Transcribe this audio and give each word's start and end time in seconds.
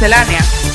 Miscelánea. 0.00 0.69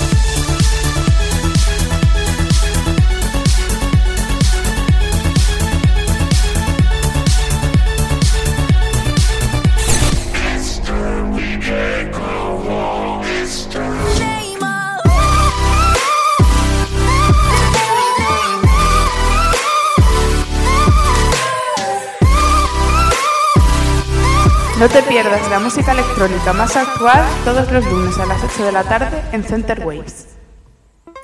No 24.85 24.91
te 24.91 25.01
pierdas 25.01 25.49
la 25.49 25.59
música 25.59 25.93
electrónica 25.93 26.53
más 26.53 26.75
actual 26.75 27.25
todos 27.43 27.71
los 27.71 27.83
lunes 27.91 28.19
a 28.19 28.27
las 28.27 28.43
8 28.43 28.65
de 28.65 28.71
la 28.71 28.83
tarde 28.83 29.19
en 29.31 29.43
Center 29.43 29.83
Waves. 29.83 30.37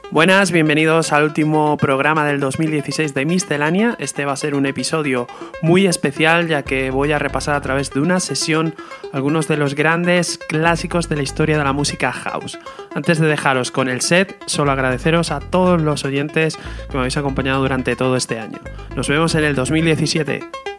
Buenas, 0.09 0.52
bienvenidos 0.52 1.13
al 1.13 1.25
último 1.25 1.77
programa 1.77 2.25
del 2.25 2.39
2016 2.39 3.13
de 3.13 3.23
Miscelánea. 3.23 3.95
Este 3.99 4.25
va 4.25 4.31
a 4.31 4.36
ser 4.36 4.55
un 4.55 4.66
episodio 4.66 5.27
muy 5.61 5.86
especial 5.86 6.47
ya 6.47 6.63
que 6.63 6.89
voy 6.89 7.11
a 7.11 7.19
repasar 7.19 7.53
a 7.53 7.61
través 7.61 7.91
de 7.91 7.99
una 7.99 8.19
sesión 8.19 8.73
algunos 9.13 9.47
de 9.47 9.58
los 9.58 9.75
grandes 9.75 10.39
clásicos 10.39 11.08
de 11.08 11.17
la 11.17 11.21
historia 11.21 11.59
de 11.59 11.64
la 11.64 11.71
música 11.71 12.11
house. 12.11 12.58
Antes 12.95 13.19
de 13.19 13.27
dejaros 13.27 13.69
con 13.69 13.89
el 13.89 14.02
set, 14.02 14.41
solo 14.47 14.71
agradeceros 14.71 15.30
a 15.30 15.39
todos 15.39 15.80
los 15.80 16.03
oyentes 16.03 16.58
que 16.58 16.93
me 16.93 17.02
habéis 17.02 17.17
acompañado 17.17 17.61
durante 17.61 17.95
todo 17.95 18.16
este 18.16 18.39
año. 18.39 18.58
Nos 18.95 19.08
vemos 19.08 19.36
en 19.36 19.43
el 19.43 19.53
2017. 19.53 20.70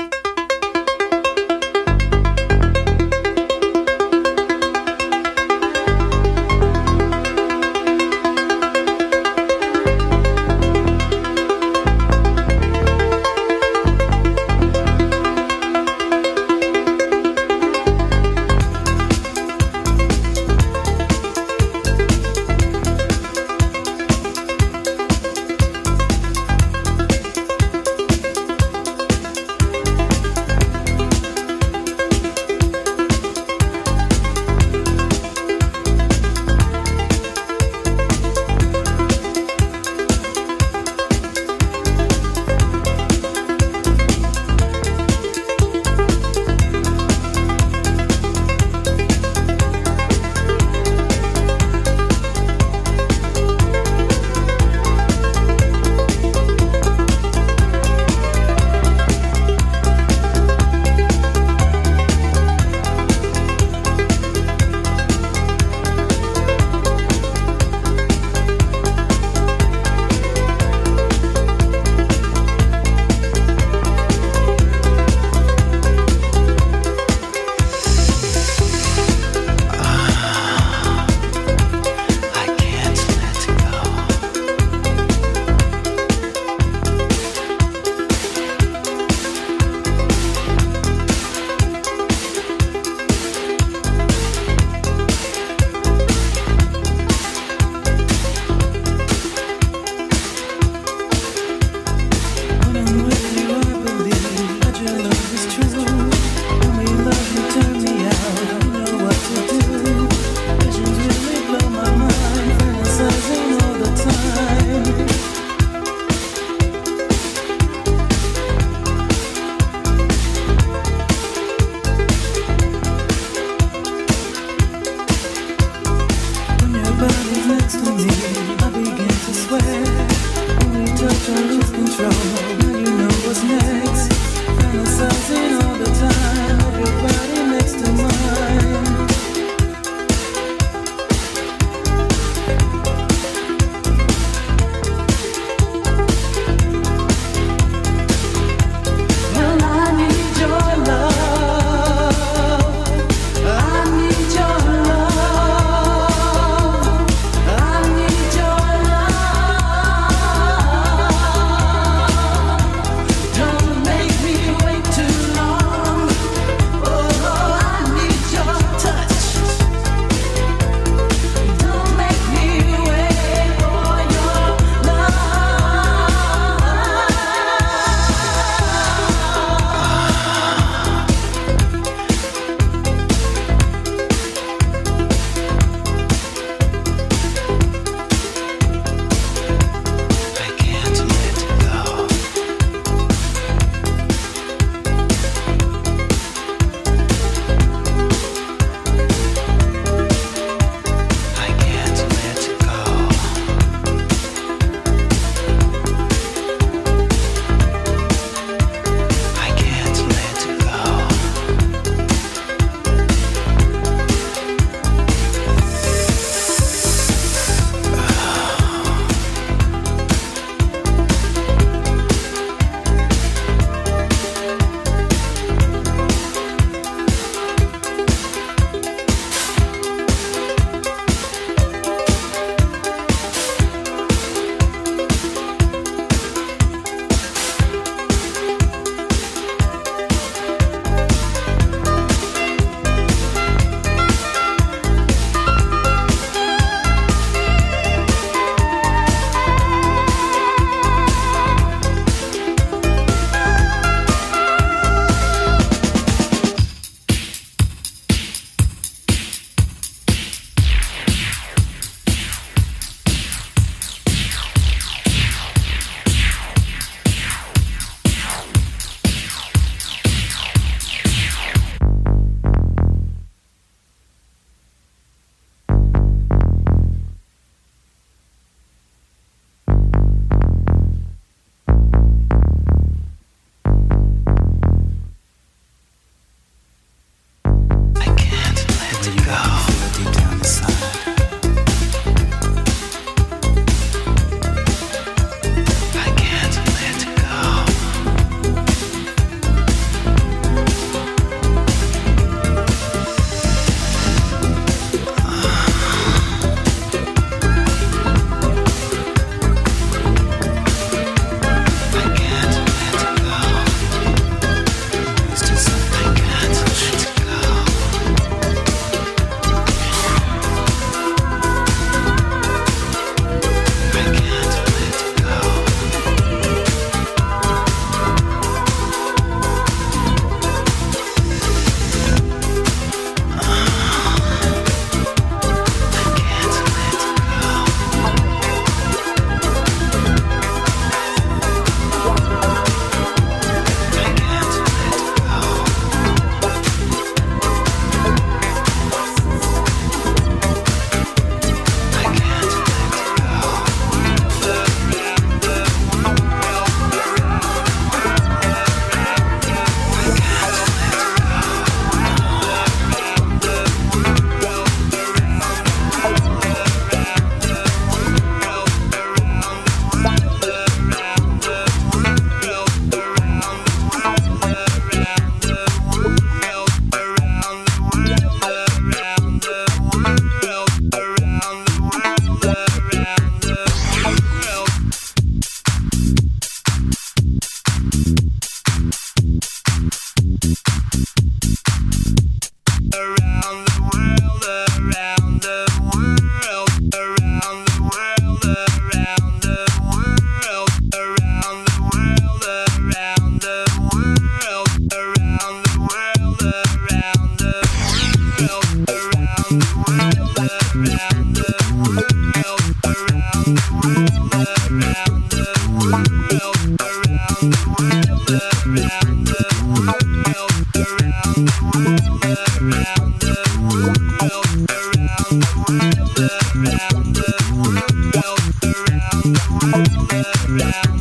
Yeah. 430.58 430.91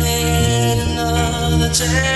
another 0.00 1.68
day. 1.72 2.13